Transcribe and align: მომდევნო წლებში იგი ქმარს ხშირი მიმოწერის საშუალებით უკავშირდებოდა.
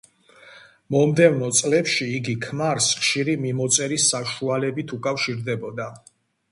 მომდევნო 0.95 1.49
წლებში 1.59 2.07
იგი 2.21 2.35
ქმარს 2.47 2.89
ხშირი 3.03 3.39
მიმოწერის 3.45 4.11
საშუალებით 4.17 4.97
უკავშირდებოდა. 5.01 5.93